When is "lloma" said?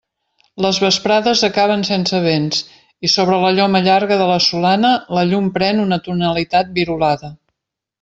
3.61-3.85